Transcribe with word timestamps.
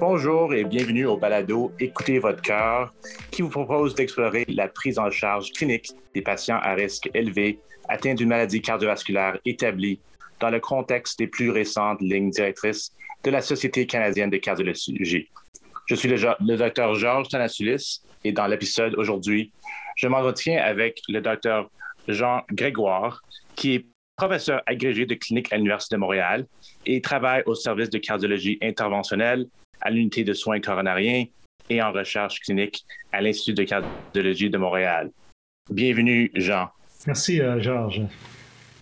Bonjour 0.00 0.54
et 0.54 0.64
bienvenue 0.64 1.04
au 1.04 1.18
balado 1.18 1.72
Écoutez 1.78 2.18
votre 2.18 2.40
cœur 2.40 2.94
qui 3.30 3.42
vous 3.42 3.50
propose 3.50 3.94
d'explorer 3.94 4.46
la 4.48 4.66
prise 4.66 4.98
en 4.98 5.10
charge 5.10 5.52
clinique 5.52 5.90
des 6.14 6.22
patients 6.22 6.58
à 6.62 6.72
risque 6.72 7.10
élevé 7.12 7.58
atteints 7.86 8.14
d'une 8.14 8.30
maladie 8.30 8.62
cardiovasculaire 8.62 9.36
établie 9.44 10.00
dans 10.40 10.48
le 10.48 10.58
contexte 10.58 11.18
des 11.18 11.26
plus 11.26 11.50
récentes 11.50 12.00
lignes 12.00 12.30
directrices 12.30 12.92
de 13.24 13.30
la 13.30 13.42
Société 13.42 13.86
canadienne 13.86 14.30
de 14.30 14.38
cardiologie. 14.38 15.28
Je 15.84 15.94
suis 15.94 16.08
le, 16.08 16.16
le 16.16 16.56
docteur 16.56 16.94
Georges 16.94 17.28
Tanasulis 17.28 18.00
et 18.24 18.32
dans 18.32 18.46
l'épisode 18.46 18.94
aujourd'hui, 18.96 19.52
je 19.96 20.08
m'entretiens 20.08 20.62
avec 20.62 21.02
le 21.10 21.20
docteur 21.20 21.70
Jean 22.08 22.40
Grégoire, 22.50 23.20
qui 23.54 23.74
est 23.74 23.86
professeur 24.16 24.62
agrégé 24.64 25.04
de 25.04 25.14
clinique 25.14 25.52
à 25.52 25.56
l'Université 25.56 25.96
de 25.96 26.00
Montréal 26.00 26.46
et 26.86 27.02
travaille 27.02 27.42
au 27.44 27.54
service 27.54 27.90
de 27.90 27.98
cardiologie 27.98 28.56
interventionnelle 28.62 29.46
à 29.80 29.90
l'unité 29.90 30.24
de 30.24 30.32
soins 30.32 30.60
coronariens 30.60 31.24
et 31.70 31.80
en 31.80 31.92
recherche 31.92 32.40
clinique 32.40 32.84
à 33.12 33.20
l'Institut 33.20 33.54
de 33.54 33.64
cardiologie 33.64 34.50
de 34.50 34.58
Montréal. 34.58 35.10
Bienvenue, 35.70 36.30
Jean. 36.34 36.68
Merci, 37.06 37.40
euh, 37.40 37.60
Georges. 37.60 38.02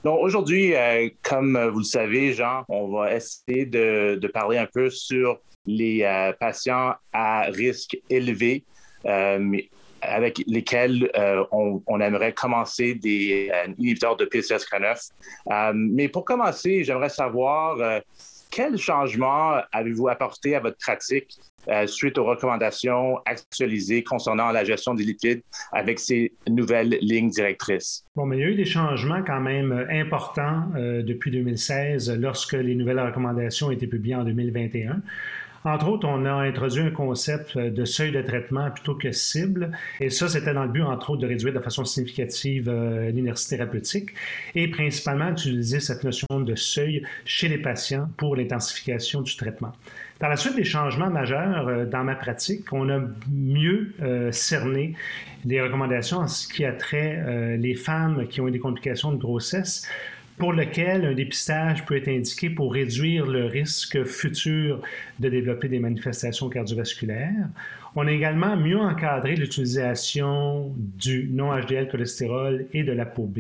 Donc 0.05 0.21
aujourd'hui, 0.23 0.75
euh, 0.75 1.09
comme 1.23 1.59
vous 1.69 1.81
le 1.81 1.85
savez, 1.85 2.33
Jean, 2.33 2.65
on 2.69 2.89
va 2.89 3.15
essayer 3.15 3.67
de, 3.67 4.19
parler 4.33 4.59
un 4.59 4.67
peu 4.67 4.91
sur 4.91 5.39
les 5.67 6.03
euh, 6.03 6.33
patients 6.33 6.95
à 7.13 7.43
risque 7.43 7.99
élevé 8.09 8.65
avec 10.01 10.43
lesquels 10.47 11.11
on, 11.51 12.01
aimerait 12.01 12.33
commencer 12.33 12.95
des 12.95 13.51
inhibiteurs 13.79 14.17
de 14.17 14.25
PCSK9. 14.25 15.73
mais 15.75 16.09
pour 16.09 16.25
commencer, 16.25 16.85
j'aimerais 16.85 17.09
savoir 17.09 18.03
quel 18.51 18.77
changement 18.77 19.61
avez-vous 19.73 20.09
apporté 20.09 20.55
à 20.55 20.61
votre 20.61 20.79
pratique 20.79 21.39
euh, 21.69 21.87
suite 21.87 22.17
aux 22.17 22.25
recommandations 22.25 23.19
actualisées 23.27 24.03
concernant 24.03 24.51
la 24.53 24.65
gestion 24.65 24.95
des 24.95 25.05
lipides 25.05 25.43
avec 25.73 25.99
ces 25.99 26.33
nouvelles 26.49 26.97
lignes 27.03 27.29
directrices? 27.29 28.05
Bon, 28.17 28.25
mais 28.25 28.39
il 28.39 28.41
y 28.41 28.45
a 28.45 28.49
eu 28.49 28.55
des 28.55 28.65
changements 28.65 29.23
quand 29.23 29.41
même 29.41 29.73
euh, 29.73 29.87
importants 29.91 30.65
euh, 30.77 31.03
depuis 31.03 31.31
2016 31.31 32.19
lorsque 32.19 32.55
les 32.55 32.75
nouvelles 32.75 33.01
recommandations 33.01 33.67
ont 33.67 33.71
été 33.71 33.87
publiées 33.87 34.15
en 34.15 34.25
2021. 34.25 35.03
Entre 35.65 35.89
autres, 35.89 36.07
on 36.07 36.25
a 36.25 36.33
introduit 36.33 36.83
un 36.83 36.91
concept 36.91 37.59
de 37.59 37.85
seuil 37.85 38.13
de 38.13 38.23
traitement 38.23 38.71
plutôt 38.71 38.95
que 38.95 39.11
cible. 39.11 39.73
Et 40.01 40.09
ça, 40.09 40.29
c'était 40.29 40.55
dans 40.55 40.65
le 40.65 40.71
but, 40.71 40.83
entre 40.83 41.11
autres, 41.11 41.23
de 41.23 41.27
réduire 41.27 41.53
de 41.53 41.59
façon 41.59 41.85
significative 41.85 42.69
euh, 42.69 43.11
l'inertie 43.11 43.49
thérapeutique 43.49 44.11
et 44.55 44.69
principalement 44.69 45.31
d'utiliser 45.31 45.81
cette 45.81 46.05
notion 46.05 46.27
de 46.41 46.55
seuil 46.55 47.03
chez 47.25 47.49
les 47.49 47.59
patients 47.59 48.09
pour 48.17 48.37
l'intensification 48.37 49.21
du 49.21 49.37
traitement. 49.37 49.73
Par 50.21 50.31
la 50.31 50.37
suite 50.37 50.57
des 50.57 50.65
changements 50.65 51.11
majeurs 51.11 51.69
euh, 51.69 51.87
dans 51.87 52.05
ma 52.05 52.15
pratique, 52.15 52.73
on 52.73 52.89
a 52.89 53.01
mieux 53.31 53.95
euh, 54.01 54.31
cerné 54.33 54.95
les 55.45 55.61
recommandations 55.61 56.19
en 56.19 56.27
ce 56.29 56.49
qui 56.49 56.65
a 56.65 56.73
trait 56.73 57.57
les 57.57 57.75
femmes 57.75 58.27
qui 58.27 58.41
ont 58.41 58.49
eu 58.49 58.51
des 58.51 58.59
complications 58.59 59.13
de 59.13 59.17
grossesse 59.17 59.87
pour 60.39 60.53
lequel 60.53 61.05
un 61.05 61.15
dépistage 61.15 61.85
peut 61.85 61.97
être 61.97 62.09
indiqué 62.09 62.51
pour 62.51 62.73
réduire 62.73 63.27
le 63.27 63.47
risque 63.47 64.05
futur 64.05 64.81
de 65.19 65.29
développer 65.29 65.69
des 65.69 65.81
manifestations 65.81 66.49
cardiovasculaires. 66.49 67.49
On 67.97 68.07
a 68.07 68.13
également 68.13 68.57
mieux 68.57 68.79
encadré 68.79 69.35
l'utilisation 69.35 70.73
du 70.77 71.29
non-HDL 71.33 71.89
cholestérol 71.89 72.67
et 72.73 72.85
de 72.85 72.93
l'ApoB 72.93 73.39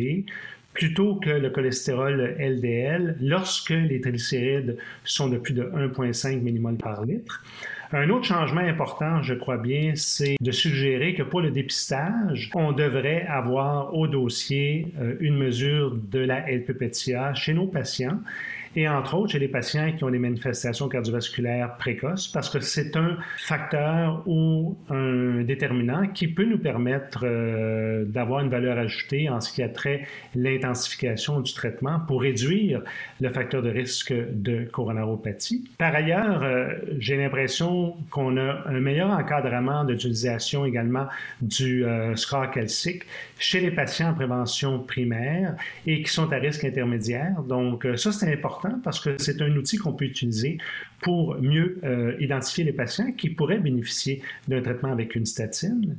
plutôt 0.78 1.16
que 1.16 1.30
le 1.30 1.50
cholestérol 1.50 2.36
LDL 2.38 3.16
lorsque 3.20 3.70
les 3.70 4.00
triglycérides 4.00 4.78
sont 5.02 5.28
de 5.28 5.36
plus 5.36 5.52
de 5.52 5.64
1,5 5.64 6.40
mmol 6.40 6.76
par 6.76 7.04
litre. 7.04 7.42
Un 7.90 8.08
autre 8.10 8.26
changement 8.26 8.60
important, 8.60 9.20
je 9.22 9.34
crois 9.34 9.56
bien, 9.56 9.94
c'est 9.96 10.36
de 10.40 10.52
suggérer 10.52 11.14
que 11.14 11.24
pour 11.24 11.40
le 11.40 11.50
dépistage, 11.50 12.50
on 12.54 12.70
devrait 12.70 13.26
avoir 13.26 13.92
au 13.92 14.06
dossier 14.06 14.92
euh, 15.00 15.16
une 15.18 15.36
mesure 15.36 15.96
de 15.96 16.20
la 16.20 16.48
LPPTIA 16.48 17.34
chez 17.34 17.54
nos 17.54 17.66
patients 17.66 18.20
et 18.78 18.88
entre 18.88 19.16
autres 19.16 19.32
chez 19.32 19.40
les 19.40 19.48
patients 19.48 19.90
qui 19.90 20.04
ont 20.04 20.10
des 20.10 20.20
manifestations 20.20 20.88
cardiovasculaires 20.88 21.76
précoces, 21.78 22.28
parce 22.28 22.48
que 22.48 22.60
c'est 22.60 22.96
un 22.96 23.16
facteur 23.38 24.22
ou 24.24 24.76
un 24.88 25.42
déterminant 25.42 26.06
qui 26.06 26.28
peut 26.28 26.44
nous 26.44 26.58
permettre 26.58 27.24
euh, 27.24 28.04
d'avoir 28.04 28.38
une 28.38 28.50
valeur 28.50 28.78
ajoutée 28.78 29.28
en 29.28 29.40
ce 29.40 29.52
qui 29.52 29.64
a 29.64 29.68
trait 29.68 30.06
l'intensification 30.36 31.40
du 31.40 31.52
traitement 31.52 31.98
pour 32.06 32.22
réduire 32.22 32.82
le 33.20 33.28
facteur 33.30 33.62
de 33.62 33.70
risque 33.70 34.12
de 34.12 34.66
coronaropathie. 34.70 35.68
Par 35.76 35.92
ailleurs, 35.96 36.44
euh, 36.44 36.68
j'ai 37.00 37.16
l'impression 37.16 37.96
qu'on 38.10 38.36
a 38.36 38.62
un 38.66 38.78
meilleur 38.78 39.10
encadrement 39.10 39.82
d'utilisation 39.82 40.64
également 40.66 41.08
du 41.42 41.84
euh, 41.84 42.14
score 42.14 42.48
calcique 42.52 43.02
chez 43.40 43.58
les 43.58 43.72
patients 43.72 44.10
en 44.10 44.14
prévention 44.14 44.78
primaire 44.78 45.56
et 45.84 46.00
qui 46.00 46.12
sont 46.12 46.32
à 46.32 46.36
risque 46.36 46.64
intermédiaire. 46.64 47.42
Donc, 47.42 47.84
ça, 47.96 48.12
c'est 48.12 48.32
important 48.32 48.67
parce 48.82 49.00
que 49.00 49.16
c'est 49.18 49.40
un 49.42 49.54
outil 49.56 49.76
qu'on 49.76 49.92
peut 49.92 50.04
utiliser 50.04 50.58
pour 51.00 51.40
mieux 51.40 51.78
euh, 51.84 52.16
identifier 52.20 52.64
les 52.64 52.72
patients 52.72 53.12
qui 53.12 53.30
pourraient 53.30 53.58
bénéficier 53.58 54.22
d'un 54.48 54.60
traitement 54.60 54.92
avec 54.92 55.14
une 55.14 55.26
statine. 55.26 55.96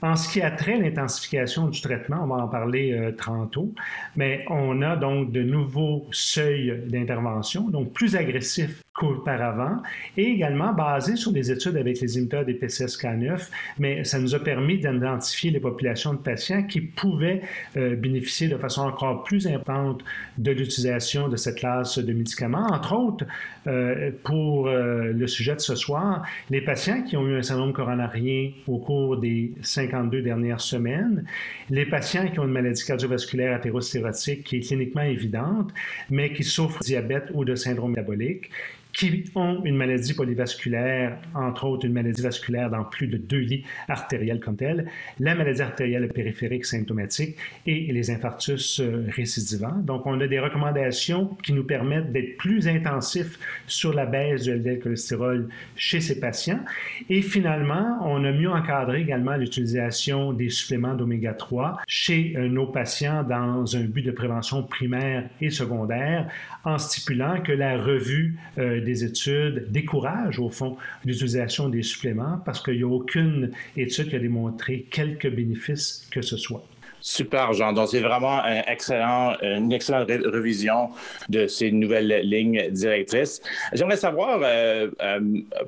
En 0.00 0.14
ce 0.14 0.32
qui 0.32 0.40
a 0.40 0.52
trait 0.52 0.78
l'intensification 0.78 1.66
du 1.66 1.80
traitement, 1.80 2.22
on 2.22 2.28
va 2.28 2.36
en 2.36 2.46
parler 2.46 2.92
euh, 2.92 3.10
tantôt, 3.10 3.74
mais 4.14 4.44
on 4.48 4.80
a 4.80 4.94
donc 4.94 5.32
de 5.32 5.42
nouveaux 5.42 6.06
seuils 6.12 6.84
d'intervention, 6.86 7.68
donc 7.68 7.92
plus 7.92 8.14
agressifs 8.14 8.80
qu'auparavant, 8.94 9.82
et 10.16 10.24
également 10.24 10.72
basés 10.72 11.16
sur 11.16 11.32
des 11.32 11.50
études 11.50 11.76
avec 11.76 12.00
les 12.00 12.16
inhibiteurs 12.16 12.44
des 12.44 12.54
PCSK9, 12.54 13.48
mais 13.78 14.04
ça 14.04 14.20
nous 14.20 14.36
a 14.36 14.38
permis 14.38 14.78
d'identifier 14.78 15.50
les 15.50 15.60
populations 15.60 16.12
de 16.12 16.18
patients 16.18 16.62
qui 16.62 16.80
pouvaient 16.80 17.42
euh, 17.76 17.96
bénéficier 17.96 18.46
de 18.46 18.56
façon 18.56 18.82
encore 18.82 19.24
plus 19.24 19.48
importante 19.48 20.02
de 20.36 20.52
l'utilisation 20.52 21.28
de 21.28 21.36
cette 21.36 21.56
classe 21.56 21.98
de 21.98 22.12
médicaments, 22.12 22.66
entre 22.70 22.94
autres 22.94 23.24
euh, 23.66 24.10
pour 24.38 24.68
le 24.68 25.26
sujet 25.26 25.54
de 25.54 25.60
ce 25.60 25.74
soir, 25.74 26.22
les 26.50 26.60
patients 26.60 27.02
qui 27.02 27.16
ont 27.16 27.26
eu 27.26 27.36
un 27.36 27.42
syndrome 27.42 27.72
coronarien 27.72 28.52
au 28.68 28.78
cours 28.78 29.16
des 29.16 29.52
cinq 29.62 29.88
52 29.90 30.22
dernières 30.22 30.60
semaines. 30.60 31.24
Les 31.70 31.86
patients 31.86 32.28
qui 32.28 32.38
ont 32.38 32.44
une 32.44 32.52
maladie 32.52 32.84
cardiovasculaire 32.84 33.54
athérosclérotique 33.54 34.44
qui 34.44 34.56
est 34.56 34.60
cliniquement 34.60 35.02
évidente, 35.02 35.72
mais 36.10 36.32
qui 36.32 36.44
souffrent 36.44 36.80
de 36.80 36.86
diabète 36.86 37.30
ou 37.34 37.44
de 37.44 37.54
syndrome 37.54 37.92
métabolique, 37.92 38.50
qui 38.98 39.22
ont 39.36 39.62
une 39.64 39.76
maladie 39.76 40.12
polyvasculaire, 40.12 41.18
entre 41.32 41.66
autres 41.66 41.86
une 41.86 41.92
maladie 41.92 42.20
vasculaire 42.20 42.68
dans 42.68 42.82
plus 42.82 43.06
de 43.06 43.16
deux 43.16 43.38
lits 43.38 43.64
artériels 43.86 44.40
comme 44.40 44.56
tel, 44.56 44.90
la 45.20 45.36
maladie 45.36 45.62
artérielle 45.62 46.08
périphérique 46.08 46.64
symptomatique 46.64 47.36
et 47.64 47.92
les 47.92 48.10
infarctus 48.10 48.80
euh, 48.80 49.06
récidivants. 49.08 49.76
Donc, 49.84 50.04
on 50.04 50.20
a 50.20 50.26
des 50.26 50.40
recommandations 50.40 51.36
qui 51.44 51.52
nous 51.52 51.62
permettent 51.62 52.10
d'être 52.10 52.36
plus 52.38 52.66
intensifs 52.66 53.38
sur 53.68 53.94
la 53.94 54.04
baisse 54.04 54.42
du 54.42 54.52
LDL 54.52 54.80
cholestérol 54.80 55.48
chez 55.76 56.00
ces 56.00 56.18
patients. 56.18 56.60
Et 57.08 57.22
finalement, 57.22 58.00
on 58.02 58.24
a 58.24 58.32
mieux 58.32 58.50
encadré 58.50 59.02
également 59.02 59.36
l'utilisation 59.36 60.32
des 60.32 60.48
suppléments 60.48 60.96
d'oméga 60.96 61.34
3 61.34 61.82
chez 61.86 62.34
euh, 62.36 62.48
nos 62.48 62.66
patients 62.66 63.22
dans 63.22 63.76
un 63.76 63.84
but 63.84 64.02
de 64.02 64.10
prévention 64.10 64.64
primaire 64.64 65.30
et 65.40 65.50
secondaire 65.50 66.28
en 66.64 66.78
stipulant 66.78 67.40
que 67.40 67.52
la 67.52 67.76
revue 67.76 68.36
euh, 68.58 68.87
des 68.88 69.04
études 69.04 69.70
découragent 69.70 70.40
au 70.40 70.48
fond 70.48 70.78
l'utilisation 71.04 71.68
des 71.68 71.82
suppléments 71.82 72.40
parce 72.44 72.62
qu'il 72.62 72.78
n'y 72.78 72.82
a 72.82 72.86
aucune 72.86 73.50
étude 73.76 74.08
qui 74.08 74.16
a 74.16 74.18
démontré 74.18 74.86
quelque 74.90 75.28
bénéfice 75.28 76.06
que 76.10 76.22
ce 76.22 76.38
soit. 76.38 76.64
Super, 77.00 77.52
Jean. 77.52 77.72
Donc, 77.72 77.88
c'est 77.88 78.00
vraiment 78.00 78.42
une 78.44 79.72
excellente 79.72 80.08
révision 80.08 80.90
de 81.28 81.46
ces 81.46 81.70
nouvelles 81.70 82.20
lignes 82.24 82.70
directrices. 82.70 83.40
J'aimerais 83.72 83.96
savoir, 83.96 84.40
euh, 84.42 84.88
euh, 85.02 85.20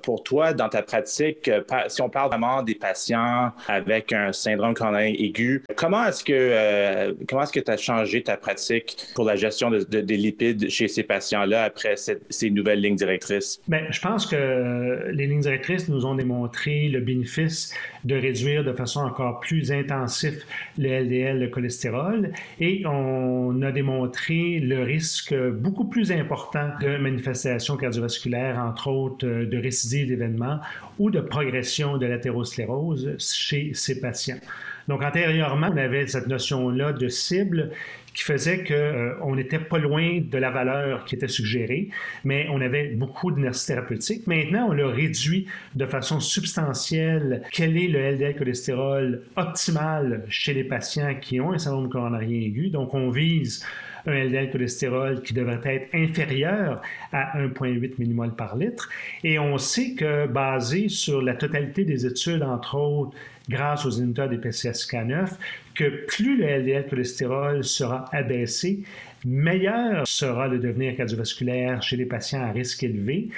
pour 0.02 0.22
toi, 0.22 0.52
dans 0.52 0.68
ta 0.68 0.82
pratique, 0.82 1.48
euh, 1.48 1.62
si 1.88 2.02
on 2.02 2.08
parle 2.08 2.30
vraiment 2.30 2.62
des 2.62 2.74
patients 2.74 3.52
avec 3.68 4.12
un 4.12 4.32
syndrome 4.32 4.74
coronarien 4.74 5.14
aigu, 5.18 5.62
comment 5.76 6.06
est-ce 6.06 6.24
que 6.24 7.14
comment 7.28 7.42
est-ce 7.42 7.52
que 7.52 7.60
tu 7.60 7.70
as 7.70 7.76
changé 7.76 8.22
ta 8.22 8.36
pratique 8.36 8.96
pour 9.14 9.24
la 9.24 9.36
gestion 9.36 9.70
des 9.70 10.16
lipides 10.16 10.68
chez 10.68 10.88
ces 10.88 11.02
patients-là 11.02 11.64
après 11.64 11.94
ces 11.96 12.50
nouvelles 12.50 12.80
lignes 12.80 12.96
directrices? 12.96 13.60
Bien, 13.68 13.82
je 13.90 14.00
pense 14.00 14.26
que 14.26 15.10
les 15.12 15.26
lignes 15.26 15.40
directrices 15.40 15.88
nous 15.88 16.04
ont 16.06 16.14
démontré 16.14 16.88
le 16.88 17.00
bénéfice 17.00 17.74
de 18.04 18.14
réduire 18.14 18.64
de 18.64 18.72
façon 18.72 19.00
encore 19.00 19.40
plus 19.40 19.72
intensive 19.72 20.44
le 20.78 20.88
LDL 20.88 21.19
le 21.34 21.48
cholestérol, 21.48 22.32
et 22.60 22.84
on 22.86 23.62
a 23.62 23.72
démontré 23.72 24.60
le 24.60 24.82
risque 24.82 25.34
beaucoup 25.34 25.84
plus 25.84 26.12
important 26.12 26.70
de 26.80 26.96
manifestations 26.96 27.76
cardiovasculaires, 27.76 28.58
entre 28.58 28.88
autres 28.88 29.26
de 29.26 29.58
récidive 29.58 30.08
d'événements 30.08 30.60
ou 30.98 31.10
de 31.10 31.20
progression 31.20 31.98
de 31.98 32.06
l'athérosclérose 32.06 33.16
chez 33.18 33.72
ces 33.74 34.00
patients. 34.00 34.40
Donc, 34.90 35.04
antérieurement, 35.04 35.68
on 35.72 35.76
avait 35.76 36.08
cette 36.08 36.26
notion-là 36.26 36.92
de 36.92 37.06
cible 37.06 37.70
qui 38.12 38.24
faisait 38.24 38.64
qu'on 38.64 39.36
n'était 39.36 39.60
pas 39.60 39.78
loin 39.78 40.18
de 40.20 40.36
la 40.36 40.50
valeur 40.50 41.04
qui 41.04 41.14
était 41.14 41.28
suggérée, 41.28 41.90
mais 42.24 42.48
on 42.50 42.60
avait 42.60 42.88
beaucoup 42.88 43.30
d'énergie 43.30 43.66
thérapeutique. 43.66 44.26
Maintenant, 44.26 44.66
on 44.68 44.72
l'a 44.72 44.88
réduit 44.88 45.46
de 45.76 45.86
façon 45.86 46.18
substantielle. 46.18 47.44
Quel 47.52 47.76
est 47.76 47.86
le 47.86 48.00
LDL 48.00 48.34
cholestérol 48.34 49.22
optimal 49.36 50.24
chez 50.28 50.54
les 50.54 50.64
patients 50.64 51.14
qui 51.20 51.40
ont 51.40 51.52
un 51.52 51.58
syndrome 51.58 51.88
coronarien 51.88 52.40
aigu? 52.40 52.70
Donc, 52.70 52.92
on 52.92 53.10
vise 53.10 53.64
un 54.06 54.12
LDL 54.12 54.50
cholestérol 54.50 55.22
qui 55.22 55.34
devrait 55.34 55.60
être 55.64 55.88
inférieur 55.94 56.80
à 57.12 57.38
1,8 57.38 57.98
mmol 57.98 58.34
par 58.34 58.56
litre. 58.56 58.88
Et 59.24 59.38
on 59.38 59.58
sait 59.58 59.94
que, 59.94 60.26
basé 60.26 60.88
sur 60.88 61.22
la 61.22 61.34
totalité 61.34 61.84
des 61.84 62.06
études, 62.06 62.42
entre 62.42 62.76
autres, 62.76 63.16
grâce 63.48 63.84
aux 63.84 63.90
inhibiteurs 63.90 64.28
des 64.28 64.38
PCSK9, 64.38 65.32
que 65.74 66.06
plus 66.06 66.36
le 66.38 66.46
LDL 66.46 66.86
cholestérol 66.88 67.64
sera 67.64 68.04
abaissé, 68.12 68.80
meilleur 69.24 70.06
sera 70.06 70.48
le 70.48 70.58
devenir 70.58 70.96
cardiovasculaire 70.96 71.82
chez 71.82 71.96
les 71.96 72.06
patients 72.06 72.42
à 72.42 72.50
risque 72.50 72.82
élevé. 72.82 73.28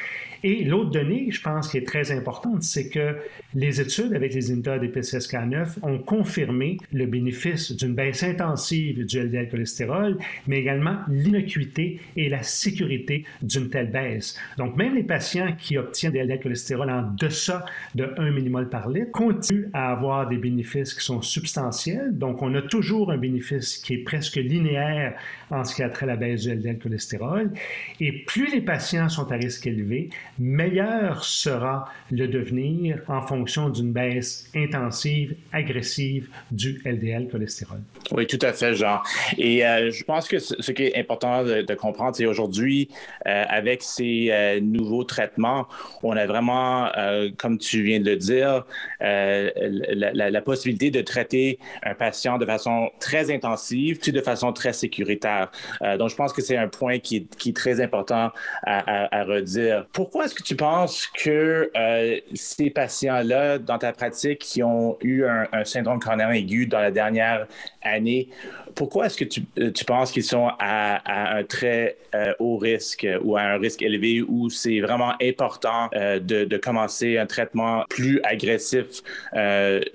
Et 0.44 0.64
l'autre 0.64 0.90
donnée, 0.90 1.28
je 1.30 1.40
pense, 1.40 1.68
qui 1.68 1.78
est 1.78 1.86
très 1.86 2.10
importante, 2.10 2.64
c'est 2.64 2.88
que 2.88 3.16
les 3.54 3.80
études 3.80 4.12
avec 4.12 4.34
les 4.34 4.48
inhibiteurs 4.48 4.80
des 4.80 4.88
PCSK9 4.88 5.78
ont 5.82 5.98
confirmé 5.98 6.78
le 6.92 7.06
bénéfice 7.06 7.70
d'une 7.70 7.94
baisse 7.94 8.24
intensive 8.24 9.06
du 9.06 9.20
LDL 9.20 9.48
cholestérol, 9.48 10.18
mais 10.48 10.58
également 10.58 10.96
l'innocuité 11.08 12.00
et 12.16 12.28
la 12.28 12.42
sécurité 12.42 13.24
d'une 13.40 13.70
telle 13.70 13.92
baisse. 13.92 14.36
Donc, 14.58 14.76
même 14.76 14.96
les 14.96 15.04
patients 15.04 15.54
qui 15.56 15.78
obtiennent 15.78 16.12
des 16.12 16.24
LDL 16.24 16.40
cholestérol 16.40 16.90
en 16.90 17.02
deçà 17.02 17.64
de 17.94 18.12
1 18.18 18.32
mmol 18.32 18.68
par 18.68 18.88
litre 18.88 19.12
continuent 19.12 19.68
à 19.72 19.92
avoir 19.92 20.26
des 20.26 20.38
bénéfices 20.38 20.92
qui 20.92 21.04
sont 21.04 21.22
substantiels. 21.22 22.18
Donc, 22.18 22.42
on 22.42 22.52
a 22.56 22.62
toujours 22.62 23.12
un 23.12 23.18
bénéfice 23.18 23.76
qui 23.78 23.94
est 23.94 24.02
presque 24.02 24.36
linéaire 24.36 25.14
en 25.50 25.62
ce 25.72 25.76
qui 25.76 25.82
a 25.82 25.88
trait 25.88 26.04
à 26.04 26.08
la 26.08 26.16
baisse 26.16 26.42
du 26.42 26.54
LDL 26.54 26.78
cholestérol. 26.78 27.50
Et 27.98 28.12
plus 28.24 28.52
les 28.52 28.60
patients 28.60 29.08
sont 29.08 29.30
à 29.32 29.36
risque 29.36 29.66
élevé, 29.66 30.10
meilleur 30.38 31.24
sera 31.24 31.88
le 32.10 32.28
devenir 32.28 32.98
en 33.08 33.22
fonction 33.22 33.70
d'une 33.70 33.92
baisse 33.92 34.50
intensive, 34.54 35.34
agressive 35.52 36.28
du 36.50 36.80
LDL 36.84 37.28
cholestérol. 37.28 37.80
Oui, 38.10 38.26
tout 38.26 38.38
à 38.42 38.52
fait, 38.52 38.74
Jean. 38.74 39.00
Et 39.38 39.64
euh, 39.64 39.90
je 39.90 40.04
pense 40.04 40.28
que 40.28 40.38
ce, 40.38 40.72
qui 40.72 40.82
est 40.84 40.96
important 40.98 41.42
de, 41.42 41.74
comprendre, 41.74 42.14
c'est 42.16 42.26
aujourd'hui, 42.26 42.88
euh, 43.26 43.44
avec 43.48 43.82
ces 43.82 44.28
euh, 44.30 44.60
nouveaux 44.60 45.04
traitements, 45.04 45.66
on 46.02 46.12
a 46.16 46.26
vraiment, 46.26 46.90
comme 47.38 47.58
tu 47.58 47.82
viens 47.82 48.00
de 48.00 48.10
le 48.10 48.16
dire, 48.16 48.64
la, 49.00 50.30
la, 50.30 50.42
possibilité 50.42 50.90
de 50.90 51.00
traiter 51.00 51.58
un 51.82 51.94
patient 51.94 52.36
de 52.36 52.44
façon 52.44 52.90
très 53.00 53.32
intensive, 53.32 53.98
puis 54.00 54.12
de 54.12 54.20
façon 54.20 54.52
très 54.52 54.72
sécuritaire. 54.72 55.50
Donc, 55.98 56.10
je 56.10 56.16
pense 56.16 56.32
que 56.32 56.42
c'est 56.42 56.56
un 56.56 56.68
point 56.68 56.98
qui 56.98 57.16
est, 57.16 57.52
très 57.54 57.80
important 57.80 58.30
à, 58.66 59.24
redire. 59.24 59.86
Pourquoi 59.92 60.24
est-ce 60.24 60.34
que 60.34 60.42
tu 60.42 60.56
penses 60.56 61.06
que 61.06 61.70
euh, 61.76 62.18
ces 62.34 62.70
patients-là, 62.70 63.58
dans 63.58 63.78
ta 63.78 63.92
pratique, 63.92 64.40
qui 64.40 64.62
ont 64.62 64.98
eu 65.02 65.24
un, 65.24 65.64
syndrome 65.64 66.00
coronarien 66.00 66.40
aigu 66.40 66.66
dans 66.66 66.80
la 66.80 66.90
dernière 66.90 67.46
année, 67.82 68.28
pourquoi 68.74 69.06
est-ce 69.06 69.16
que 69.16 69.24
tu, 69.24 69.42
euh, 69.58 69.70
penses 69.86 70.12
qu'ils 70.12 70.24
sont 70.24 70.50
à, 70.58 71.36
un 71.36 71.44
très 71.44 71.96
euh, 72.14 72.32
haut 72.38 72.56
risque 72.56 73.06
ou 73.22 73.36
à 73.36 73.42
un 73.42 73.58
risque 73.58 73.82
élevé 73.82 74.22
où 74.22 74.48
c'est 74.48 74.80
vraiment 74.80 75.12
important 75.22 75.88
de, 75.92 76.56
commencer 76.56 77.18
un 77.18 77.26
traitement 77.26 77.84
plus 77.88 78.20
agressif 78.24 79.02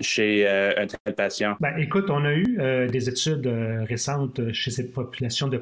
chez 0.00 0.46
un 0.48 0.86
tel 0.86 1.14
patient? 1.14 1.56
Ben, 1.60 1.76
écoute, 1.78 2.10
on 2.10 2.24
a 2.24 2.32
eu 2.32 2.88
des 2.90 3.08
études 3.08 3.50
récentes 3.88 4.52
chez 4.52 4.70
cette 4.70 4.92
population 4.92 5.48
de 5.48 5.57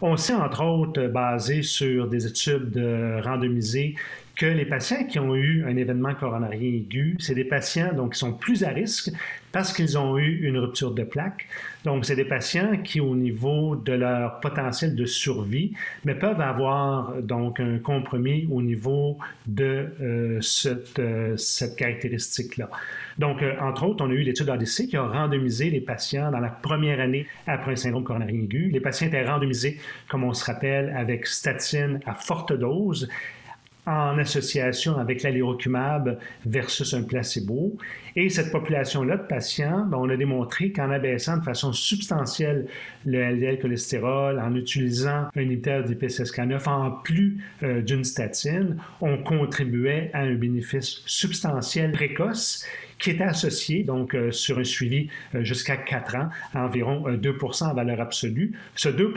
On 0.00 0.16
sait, 0.16 0.34
entre 0.34 0.64
autres, 0.64 1.06
basé 1.08 1.62
sur 1.62 2.08
des 2.08 2.26
études 2.26 2.70
de 2.70 3.20
randomisées 3.22 3.94
que 4.38 4.46
les 4.46 4.64
patients 4.64 5.04
qui 5.04 5.18
ont 5.18 5.34
eu 5.34 5.64
un 5.66 5.76
événement 5.76 6.14
coronarien 6.14 6.60
aigu, 6.60 7.16
c'est 7.18 7.34
des 7.34 7.44
patients 7.44 7.92
donc, 7.92 8.12
qui 8.12 8.20
sont 8.20 8.32
plus 8.32 8.62
à 8.62 8.68
risque 8.68 9.10
parce 9.58 9.72
qu'ils 9.72 9.98
ont 9.98 10.16
eu 10.16 10.46
une 10.46 10.56
rupture 10.56 10.92
de 10.92 11.02
plaque. 11.02 11.48
Donc, 11.84 12.04
c'est 12.04 12.14
des 12.14 12.24
patients 12.24 12.76
qui, 12.84 13.00
au 13.00 13.16
niveau 13.16 13.74
de 13.74 13.92
leur 13.92 14.38
potentiel 14.38 14.94
de 14.94 15.04
survie, 15.04 15.72
mais 16.04 16.14
peuvent 16.14 16.40
avoir 16.40 17.20
donc 17.22 17.58
un 17.58 17.78
compromis 17.80 18.46
au 18.52 18.62
niveau 18.62 19.18
de 19.48 19.88
euh, 20.00 20.40
cette, 20.42 21.00
euh, 21.00 21.36
cette 21.36 21.74
caractéristique-là. 21.74 22.70
Donc, 23.18 23.42
euh, 23.42 23.56
entre 23.60 23.82
autres, 23.82 24.04
on 24.04 24.10
a 24.10 24.12
eu 24.12 24.22
l'étude 24.22 24.48
ADC 24.48 24.86
qui 24.86 24.96
a 24.96 25.02
randomisé 25.02 25.70
les 25.70 25.80
patients 25.80 26.30
dans 26.30 26.38
la 26.38 26.50
première 26.50 27.00
année 27.00 27.26
après 27.48 27.72
un 27.72 27.76
syndrome 27.76 28.04
coronarien 28.04 28.40
aigu. 28.40 28.70
Les 28.72 28.78
patients 28.78 29.08
étaient 29.08 29.26
randomisés, 29.28 29.80
comme 30.08 30.22
on 30.22 30.34
se 30.34 30.44
rappelle, 30.44 30.94
avec 30.96 31.26
statine 31.26 31.98
à 32.06 32.14
forte 32.14 32.52
dose 32.52 33.08
en 33.88 34.18
association 34.18 34.98
avec 34.98 35.22
l'allérocumab 35.22 36.18
versus 36.44 36.92
un 36.92 37.02
placebo. 37.02 37.76
Et 38.16 38.28
cette 38.28 38.52
population-là 38.52 39.16
de 39.16 39.22
patients, 39.22 39.86
ben, 39.86 39.96
on 39.96 40.10
a 40.10 40.16
démontré 40.16 40.72
qu'en 40.72 40.90
abaissant 40.90 41.38
de 41.38 41.44
façon 41.44 41.72
substantielle 41.72 42.66
le 43.06 43.18
LDL 43.18 43.58
cholestérol, 43.60 44.38
en 44.40 44.54
utilisant 44.54 45.28
un 45.34 45.40
inhibiteur 45.40 45.84
d'IPCSK9 45.84 46.68
en 46.68 46.90
plus 46.90 47.38
euh, 47.62 47.80
d'une 47.80 48.04
statine, 48.04 48.76
on 49.00 49.16
contribuait 49.18 50.10
à 50.12 50.20
un 50.20 50.34
bénéfice 50.34 51.00
substantiel 51.06 51.92
précoce 51.92 52.66
qui 52.98 53.10
était 53.10 53.24
associé, 53.24 53.84
donc 53.84 54.14
euh, 54.14 54.30
sur 54.30 54.58
un 54.58 54.64
suivi 54.64 55.08
euh, 55.34 55.44
jusqu'à 55.44 55.76
4 55.76 56.16
ans, 56.16 56.28
à 56.52 56.64
environ 56.64 57.08
2% 57.08 57.64
euh, 57.64 57.66
en 57.66 57.74
valeur 57.74 58.00
absolue. 58.00 58.52
Ce 58.74 58.88
2 58.88 59.14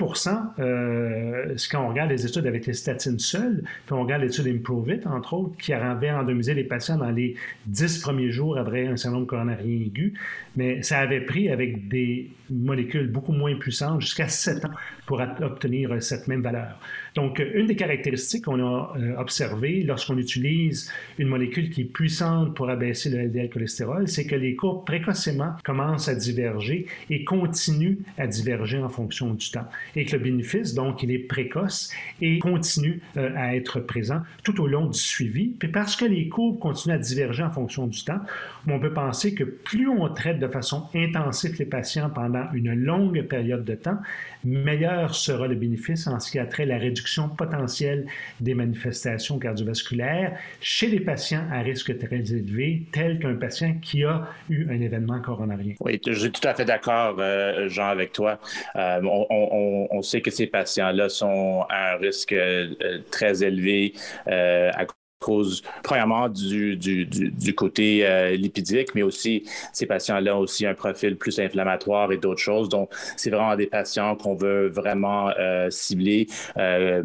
c'est 1.58 1.70
quand 1.72 1.86
on 1.86 1.90
regarde 1.90 2.12
les 2.12 2.26
études 2.26 2.46
avec 2.46 2.66
les 2.66 2.74
statines 2.74 3.20
seules, 3.20 3.64
puis 3.86 3.94
on 3.94 4.02
regarde 4.02 4.22
l'étude 4.22 4.48
Improve 4.48 4.90
It, 4.90 5.08
entre 5.08 5.34
autres, 5.34 5.58
qui 5.58 5.74
avait 5.74 6.12
randomisé 6.12 6.54
les 6.54 6.64
patients 6.64 6.98
dans 6.98 7.12
les 7.12 7.36
10 7.66 8.00
premiers 8.00 8.32
jours 8.32 8.58
après 8.58 8.88
un 8.88 8.98
syndrome 8.98 9.26
coronarien 9.26 9.82
aigu, 9.82 10.14
mais 10.56 10.84
ça 10.84 11.00
avait 11.00 11.22
pris 11.22 11.50
avec 11.50 11.88
des 11.88 12.30
molécules 12.50 13.10
beaucoup 13.10 13.34
moins 13.34 13.56
puissantes 13.56 14.02
jusqu'à 14.02 14.28
7 14.28 14.66
ans 14.66 14.72
pour 15.06 15.22
obtenir 15.42 16.02
cette 16.02 16.28
même 16.28 16.42
valeur. 16.42 16.80
Donc, 17.16 17.44
une 17.54 17.68
des 17.68 17.76
caractéristiques 17.76 18.46
qu'on 18.46 18.64
a 18.66 18.94
observées 19.18 19.84
lorsqu'on 19.84 20.18
utilise 20.18 20.92
une 21.18 21.28
molécule 21.28 21.70
qui 21.70 21.82
est 21.82 21.86
puissante 21.86 22.56
pour 22.56 22.70
abaisser 22.70 23.10
le 23.10 23.28
LDL 23.28 23.50
cholestérol, 23.50 24.08
c'est 24.08 24.26
que 24.26 24.36
les 24.36 24.56
courbes 24.56 24.86
précocement 24.86 25.54
commencent 25.66 26.08
à 26.08 26.16
diverger 26.16 26.86
et 27.10 27.24
continuent 27.24 27.98
à 28.18 28.28
diverger 28.28 28.78
en 28.78 28.90
fonction 28.90 29.34
du 29.34 29.50
temps. 29.52 29.68
Et 29.96 30.06
que 30.06 30.16
le 30.16 30.24
bénéfice, 30.24 30.74
donc, 30.74 31.04
il 31.04 31.12
est 31.12 31.20
précoce 31.20 31.92
et 32.22 32.40
continue 32.40 33.02
euh, 33.18 33.32
à 33.36 33.56
être 33.56 33.80
présent 33.82 34.22
tout 34.44 34.62
au 34.62 34.68
long 34.68 34.88
du 34.88 34.98
suivi. 34.98 35.48
Puis 35.60 35.68
parce 35.68 35.96
que 35.96 36.06
les 36.06 36.30
courbes 36.30 36.60
continuent 36.60 36.96
à 36.96 37.00
diverger 37.00 37.44
en 37.44 37.50
fonction 37.50 37.88
du 37.88 38.04
temps, 38.04 38.22
on 38.68 38.80
peut 38.80 38.94
penser 38.94 39.34
que 39.34 39.44
plus 39.44 39.90
on 39.90 40.08
traite 40.14 40.40
de 40.40 40.48
façon 40.48 40.88
intensive 40.96 41.56
les 41.60 41.66
patients 41.66 42.10
pendant 42.10 42.46
une 42.54 42.74
longue 42.74 43.22
période 43.24 43.66
de 43.66 43.76
temps, 43.76 43.98
meilleur 44.44 45.14
sera 45.14 45.48
le 45.48 45.56
bénéfice 45.56 46.08
en 46.08 46.20
ce 46.20 46.32
qui 46.32 46.40
a 46.40 46.46
trait 46.46 46.64
à 46.64 46.68
la 46.68 46.78
réduction 46.78 47.01
potentielle 47.30 48.06
des 48.40 48.54
manifestations 48.54 49.40
cardiovasculaires 49.40 50.38
chez 50.60 50.88
les 50.88 51.00
patients 51.00 51.46
à 51.52 51.62
risque 51.62 51.98
très 51.98 52.34
élevé, 52.34 52.84
tels 52.92 53.20
qu'un 53.20 53.36
patient 53.36 53.76
qui 53.82 54.04
a 54.04 54.28
eu 54.50 54.68
un 54.70 54.80
événement 54.82 55.20
coronarien. 55.22 55.74
Oui, 55.80 56.00
je 56.06 56.14
suis 56.14 56.32
tout 56.32 56.48
à 56.48 56.54
fait 56.54 56.66
d'accord, 56.66 57.16
euh, 57.20 57.68
Jean, 57.70 57.88
avec 57.88 58.14
toi. 58.14 58.40
Euh, 58.76 59.02
on, 59.04 60.02
sait 60.02 60.22
que 60.22 60.32
ces 60.32 60.48
patients-là 60.48 61.10
sont 61.10 61.66
à 61.70 61.94
un 61.94 61.98
risque 61.98 62.34
euh, 62.34 62.74
très 63.12 63.44
élevé 63.44 63.94
à 64.26 64.86
cause, 65.22 65.62
premièrement, 65.84 66.28
du, 66.28 66.76
du, 66.76 67.06
du, 67.06 67.56
côté 67.56 68.06
euh, 68.06 68.32
lipidique, 68.32 68.94
mais 68.96 69.04
aussi 69.04 69.44
ces 69.72 69.86
patients-là 69.86 70.36
ont 70.36 70.40
aussi 70.40 70.66
un 70.66 70.74
profil 70.74 71.16
plus 71.16 71.40
inflammatoire 71.40 72.12
et 72.12 72.18
d'autres 72.18 72.42
choses. 72.42 72.68
Donc, 72.68 72.90
c'est 73.16 73.30
vraiment 73.30 73.56
des 73.56 73.68
patients 73.68 74.16
qu'on 74.16 74.36
veut 74.36 74.68
vraiment 74.68 75.30
euh, 75.40 75.70
cibler 75.70 76.28
euh, 76.58 77.04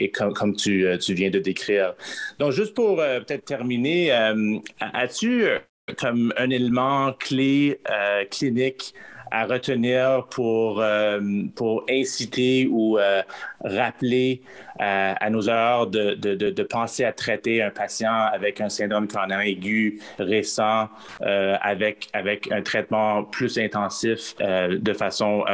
et 0.00 0.10
comme, 0.10 0.32
comme 0.32 0.56
tu, 0.56 0.86
tu, 1.00 1.14
viens 1.14 1.30
de 1.30 1.38
décrire. 1.38 1.94
Donc, 2.38 2.52
juste 2.52 2.74
pour 2.74 2.96
peut-être 2.96 3.44
terminer, 3.44 4.10
as-tu 4.80 5.44
comme 5.98 6.32
un 6.36 6.50
élément 6.50 7.12
clé 7.12 7.80
clinique 8.30 8.94
à 9.30 9.46
retenir 9.46 10.26
pour, 10.30 10.80
euh, 10.80 11.20
pour 11.54 11.84
inciter 11.90 12.68
ou 12.70 12.98
euh, 12.98 13.22
rappeler 13.64 14.42
euh, 14.80 15.14
à 15.18 15.30
nos 15.30 15.48
heures 15.48 15.86
de, 15.86 16.14
de, 16.14 16.34
de, 16.34 16.62
penser 16.62 17.04
à 17.04 17.12
traiter 17.12 17.62
un 17.62 17.70
patient 17.70 18.12
avec 18.12 18.60
un 18.60 18.68
syndrome 18.68 19.08
coronarien 19.08 19.50
aigu 19.50 20.00
récent 20.18 20.88
avec, 21.20 22.08
avec 22.12 22.50
un 22.52 22.62
traitement 22.62 23.24
plus 23.24 23.58
intensif 23.58 24.36
de 24.38 24.92
façon 24.92 25.44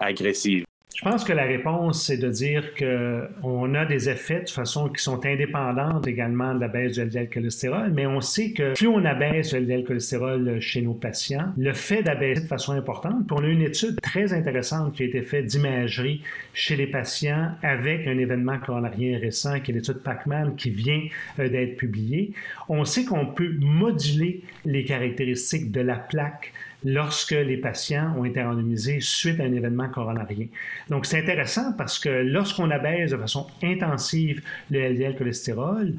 agressive? 0.00 0.64
Je 0.94 1.02
pense 1.02 1.24
que 1.24 1.32
la 1.32 1.42
réponse, 1.42 2.06
c'est 2.06 2.18
de 2.18 2.28
dire 2.30 2.72
qu'on 2.78 3.74
a 3.74 3.84
des 3.84 4.08
effets 4.08 4.42
de 4.42 4.48
façon 4.48 4.88
qui 4.88 5.02
sont 5.02 5.26
indépendantes 5.26 6.06
également 6.06 6.54
de 6.54 6.60
la 6.60 6.68
baisse 6.68 6.92
du 6.92 7.02
LDL 7.02 7.28
cholestérol, 7.28 7.90
mais 7.92 8.06
on 8.06 8.20
sait 8.20 8.52
que 8.52 8.74
plus 8.74 8.86
on 8.86 9.04
abaisse 9.04 9.52
le 9.52 9.60
LDL 9.60 9.84
cholestérol 9.84 10.60
chez 10.60 10.82
nos 10.82 10.94
patients, 10.94 11.52
le 11.58 11.72
fait 11.72 12.04
d'abaisser 12.04 12.42
de 12.42 12.46
façon 12.46 12.74
importante, 12.74 13.26
puis 13.26 13.36
on 13.36 13.42
a 13.42 13.48
une 13.48 13.62
étude 13.62 14.00
très 14.00 14.32
intéressante 14.32 14.94
qui 14.94 15.02
a 15.02 15.06
été 15.06 15.22
faite 15.22 15.46
d'imagerie 15.46 16.22
chez 16.52 16.76
les 16.76 16.86
patients 16.86 17.50
avec 17.62 18.06
un 18.06 18.16
événement 18.16 18.58
coronarien 18.58 19.18
récent, 19.18 19.58
qui 19.58 19.72
est 19.72 19.74
l'étude 19.74 19.98
Pacman, 19.98 20.54
qui 20.56 20.70
vient 20.70 21.02
euh, 21.40 21.48
d'être 21.48 21.76
publiée. 21.76 22.32
On 22.68 22.84
sait 22.84 23.04
qu'on 23.04 23.26
peut 23.26 23.52
moduler 23.58 24.42
les 24.64 24.84
caractéristiques 24.84 25.72
de 25.72 25.80
la 25.80 25.96
plaque 25.96 26.52
lorsque 26.84 27.32
les 27.32 27.56
patients 27.56 28.14
ont 28.16 28.24
été 28.24 28.42
randomisés 28.42 29.00
suite 29.00 29.40
à 29.40 29.44
un 29.44 29.52
événement 29.52 29.88
coronarien. 29.88 30.46
Donc, 30.88 31.06
c'est 31.06 31.18
intéressant 31.18 31.72
parce 31.72 31.98
que 31.98 32.08
lorsqu'on 32.08 32.70
abaisse 32.70 33.10
de 33.10 33.16
façon 33.16 33.46
intensive 33.62 34.42
le 34.70 34.80
LDL 34.80 35.16
cholestérol, 35.16 35.94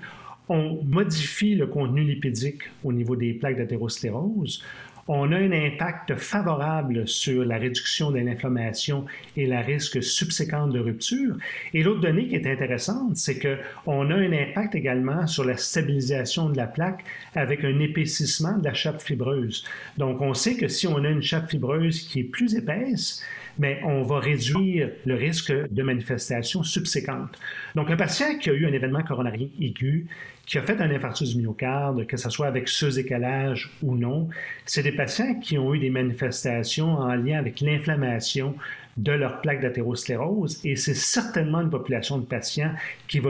on 0.47 0.83
modifie 0.83 1.55
le 1.55 1.67
contenu 1.67 2.03
lipidique 2.03 2.61
au 2.83 2.93
niveau 2.93 3.15
des 3.15 3.33
plaques 3.33 3.57
d'athérosclérose, 3.57 4.63
on 5.07 5.31
a 5.31 5.37
un 5.37 5.51
impact 5.51 6.15
favorable 6.15 7.07
sur 7.07 7.45
la 7.45 7.57
réduction 7.57 8.09
de 8.09 8.19
l'inflammation 8.19 9.05
et 9.37 9.45
la 9.45 9.61
risque 9.61 10.01
subséquent 10.01 10.67
de 10.67 10.79
rupture. 10.79 11.37
Et 11.73 11.83
l'autre 11.83 12.01
donnée 12.01 12.27
qui 12.27 12.35
est 12.35 12.51
intéressante, 12.51 13.15
c'est 13.15 13.39
qu'on 13.39 14.09
a 14.09 14.15
un 14.15 14.33
impact 14.33 14.73
également 14.73 15.27
sur 15.27 15.45
la 15.45 15.57
stabilisation 15.57 16.49
de 16.49 16.57
la 16.57 16.65
plaque 16.65 17.03
avec 17.35 17.63
un 17.63 17.79
épaississement 17.79 18.57
de 18.57 18.65
la 18.65 18.73
chape 18.73 18.99
fibreuse. 18.99 19.63
Donc, 19.97 20.21
on 20.21 20.33
sait 20.33 20.55
que 20.55 20.67
si 20.67 20.87
on 20.87 21.03
a 21.03 21.09
une 21.09 21.21
chape 21.21 21.51
fibreuse 21.51 22.01
qui 22.01 22.21
est 22.21 22.23
plus 22.23 22.55
épaisse, 22.55 23.23
mais 23.59 23.79
on 23.83 24.01
va 24.03 24.19
réduire 24.19 24.89
le 25.05 25.15
risque 25.15 25.51
de 25.51 25.83
manifestations 25.83 26.63
subséquentes. 26.63 27.39
Donc, 27.75 27.89
un 27.89 27.95
patient 27.95 28.37
qui 28.39 28.49
a 28.49 28.53
eu 28.53 28.65
un 28.65 28.73
événement 28.73 29.03
coronarien 29.03 29.47
aigu, 29.59 30.07
qui 30.45 30.57
a 30.57 30.61
fait 30.61 30.79
un 30.79 30.91
infarctus 30.91 31.35
du 31.35 31.41
myocarde, 31.41 32.05
que 32.05 32.17
ce 32.17 32.29
soit 32.29 32.47
avec 32.47 32.67
sous-écalage 32.67 33.71
ou 33.81 33.95
non, 33.95 34.29
c'est 34.65 34.83
des 34.83 34.91
patients 34.91 35.39
qui 35.39 35.57
ont 35.57 35.73
eu 35.73 35.79
des 35.79 35.89
manifestations 35.89 36.93
en 36.93 37.15
lien 37.15 37.39
avec 37.39 37.61
l'inflammation 37.61 38.55
de 38.97 39.11
leur 39.11 39.41
plaque 39.41 39.61
d'athérosclérose 39.61 40.61
et 40.63 40.77
c'est 40.77 40.93
certainement 40.93 41.59
une 41.59 41.69
population 41.69 42.17
de 42.17 42.25
patients 42.25 42.71
qui 43.09 43.21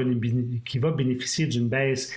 qui 0.64 0.80
va 0.80 0.92
bénéficier 0.92 1.48
d'une 1.48 1.68
baisse 1.68 2.14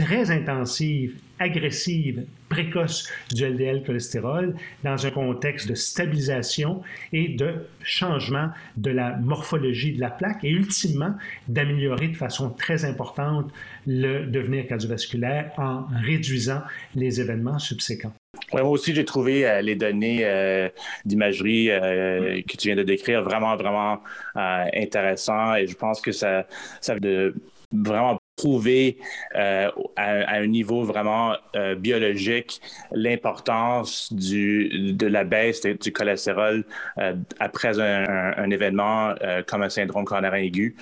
très 0.00 0.30
intensive, 0.30 1.16
agressive, 1.38 2.24
précoce 2.48 3.06
du 3.32 3.44
LDL 3.44 3.82
cholestérol 3.84 4.54
dans 4.82 5.06
un 5.06 5.10
contexte 5.10 5.68
de 5.68 5.74
stabilisation 5.74 6.82
et 7.12 7.28
de 7.28 7.66
changement 7.82 8.48
de 8.78 8.90
la 8.90 9.16
morphologie 9.16 9.92
de 9.92 10.00
la 10.00 10.08
plaque 10.08 10.42
et 10.42 10.48
ultimement 10.48 11.14
d'améliorer 11.48 12.08
de 12.08 12.16
façon 12.16 12.48
très 12.50 12.86
importante 12.86 13.52
le 13.86 14.24
devenir 14.24 14.66
cardiovasculaire 14.66 15.52
en 15.58 15.84
réduisant 16.02 16.62
les 16.94 17.20
événements 17.20 17.58
subséquents. 17.58 18.12
moi 18.52 18.62
aussi, 18.62 18.94
j'ai 18.94 19.04
trouvé 19.04 19.46
euh, 19.46 19.60
les 19.60 19.76
données 19.76 20.24
euh, 20.24 20.68
d'imagerie 21.04 21.70
euh, 21.70 22.40
que 22.48 22.56
tu 22.56 22.68
viens 22.68 22.76
de 22.76 22.82
décrire 22.82 23.22
vraiment, 23.22 23.54
vraiment 23.56 24.00
intéressant 24.34 25.54
et 25.56 25.66
je 25.66 25.76
pense 25.76 26.00
que 26.00 26.12
ça, 26.12 26.46
ça 26.80 26.98
de 26.98 27.34
vraiment 27.72 28.19
prouver 28.40 28.96
euh, 29.36 29.70
à, 29.96 30.36
un 30.36 30.46
niveau 30.46 30.82
vraiment 30.82 31.34
euh, 31.56 31.74
biologique 31.74 32.62
l'importance 32.90 34.10
de 34.12 35.06
la 35.06 35.24
baisse 35.24 35.60
du 35.60 35.92
cholestérol 35.92 36.64
euh, 36.98 37.14
après 37.38 37.78
un, 37.78 38.50
événement 38.50 39.14
comme 39.46 39.62
un 39.62 39.68
syndrome 39.68 40.04
coronarien 40.04 40.42
aigu. 40.42 40.74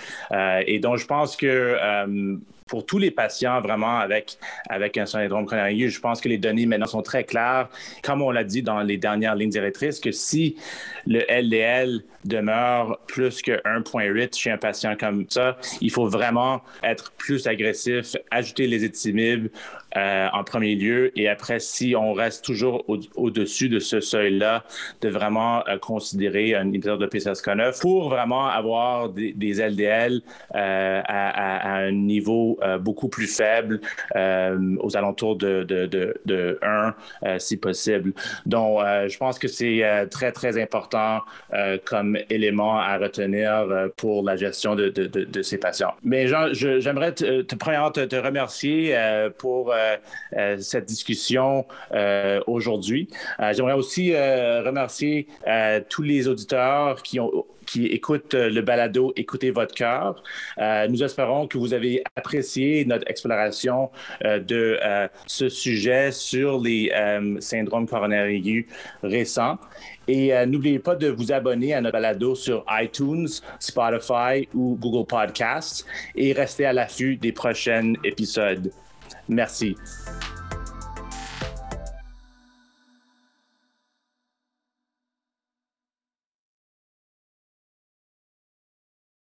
et 0.67 0.79
donc, 0.79 0.97
je 0.97 1.07
pense 1.07 1.37
que 1.37 1.77
pour 2.67 2.87
tous 2.87 2.99
les 2.99 3.11
patients 3.11 3.61
vraiment 3.61 3.99
avec, 3.99 4.39
avec 4.69 4.97
un 4.97 5.07
syndrome 5.07 5.45
coronarien 5.45 5.89
je 5.89 6.01
pense 6.01 6.21
que 6.21 6.29
les 6.29 6.39
données 6.39 6.67
maintenant 6.67 6.87
sont 6.87 7.03
très 7.03 7.25
claires, 7.25 7.69
comme 8.03 8.23
on 8.23 8.31
l'a 8.31 8.45
dit 8.45 8.63
dans 8.63 8.81
les 8.81 8.97
dernières 8.97 9.35
lignes 9.35 9.51
directrices, 9.51 10.01
que 10.01 10.13
si 10.13 10.57
le 11.07 11.21
LDL 11.29 12.03
demeure 12.25 12.99
plus 13.07 13.43
que 13.43 13.53
1,8 13.63 14.37
chez 14.37 14.51
un 14.51 14.59
patient 14.59 14.97
comme 14.97 15.27
ça, 15.29 15.57
il 15.81 15.91
faut 15.91 16.07
vraiment 16.07 16.63
être 16.83 17.13
plus 17.13 17.47
agressif, 17.47 18.17
ajouter 18.31 18.67
les 18.67 18.85
étimibes 18.85 19.49
euh, 19.97 20.29
en 20.35 20.45
premier 20.45 20.75
lieu. 20.75 21.19
Et 21.19 21.29
après, 21.29 21.61
si 21.61 21.95
on 21.97 22.13
reste 22.13 22.45
toujours 22.45 22.85
au-dessus 23.17 23.71
de 23.71 23.79
ce 23.79 24.01
seuil-là, 24.01 24.65
de 25.01 25.09
vraiment 25.09 25.67
euh, 25.67 25.79
considérer 25.79 26.55
un 26.55 26.65
inhibiteur 26.65 26.99
de 26.99 27.07
PCSK9 27.07 27.81
pour 27.81 28.11
vraiment 28.11 28.49
avoir 28.49 29.09
des, 29.09 29.33
LDL 29.33 30.21
euh, 30.55 31.01
à, 31.07 31.77
un 31.79 31.93
niveau 31.93 32.61
beaucoup 32.81 33.09
plus 33.09 33.27
faible, 33.27 33.81
aux 34.15 34.97
alentours 34.97 35.37
de, 35.37 35.65
de, 35.65 36.59
1, 37.23 37.39
si 37.39 37.57
possible. 37.57 38.13
Donc, 38.47 38.81
je 39.07 39.17
pense 39.17 39.39
que 39.39 39.49
c'est 39.49 40.07
très, 40.11 40.33
très 40.33 40.61
important 40.61 41.21
comme 41.85 42.08
élément 42.31 42.79
à 42.79 42.99
retenir 42.99 43.67
pour 43.97 44.23
la 44.23 44.37
gestion 44.37 44.75
de, 44.75 45.43
ces 45.43 45.59
patients. 45.59 45.95
Mais 46.03 46.27
Jean, 46.27 46.49
j'aimerais 46.53 47.13
te, 47.13 47.43
te, 47.43 47.55
premièrement 47.55 47.91
te, 47.91 48.05
te 48.05 48.17
remercier 48.17 48.95
pour 49.39 49.73
euh, 49.73 49.97
euh, 50.37 50.59
cette 50.59 50.87
discussion 50.87 51.67
euh, 51.93 52.41
aujourd'hui. 52.47 53.09
J'aimerais 53.53 53.75
aussi 53.75 54.15
remercier 54.15 55.27
tous 55.89 56.03
les 56.03 56.29
auditeurs 56.29 57.03
qui 57.03 57.21
ont 57.21 57.45
qui 57.69 57.87
écoutent 57.87 58.35
le 58.35 58.61
balado 58.61 59.13
Écoutez 59.17 59.51
votre 59.51 59.75
cœur. 59.75 60.23
nous 60.89 61.03
espérons 61.03 61.47
que 61.47 61.59
vous 61.59 61.75
avez 61.75 62.03
apprécié 62.17 62.85
notre 62.85 63.09
exploration 63.09 63.91
de 64.25 64.79
ce 65.27 65.49
sujet 65.49 66.11
sur 66.11 66.61
les 66.61 66.91
syndromes 67.41 67.87
coronaires 67.87 68.27
aigus 68.27 68.67
récents. 69.03 69.59
Et 70.09 70.33
n'oubliez 70.47 70.79
pas 70.79 70.95
de 70.95 71.09
vous 71.09 71.33
abonner 71.33 71.75
à 71.75 71.81
notre 71.81 71.93
balado 71.93 72.35
sur 72.35 72.65
iTunes, 72.71 73.29
Spotify 73.59 74.49
ou 74.55 74.77
Google 74.81 75.07
Podcasts 75.07 75.87
et 76.15 76.33
restez 76.33 76.65
à 76.65 76.73
l'affût 76.73 77.17
des 77.17 77.33
prochains 77.33 77.93
épisodes. 78.05 78.73
Merci. 79.29 79.77